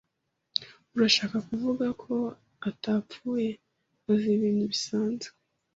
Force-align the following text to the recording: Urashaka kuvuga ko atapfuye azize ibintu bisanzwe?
Urashaka 0.93 1.37
kuvuga 1.47 1.85
ko 2.03 2.15
atapfuye 2.69 3.49
azize 4.09 4.31
ibintu 4.37 4.63
bisanzwe? 4.71 5.31